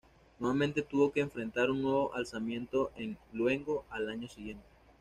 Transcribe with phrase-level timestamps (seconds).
[0.39, 4.63] Nuevamente tuvo que enfrentar un nuevo alzamiento de Luengo al año siguiente.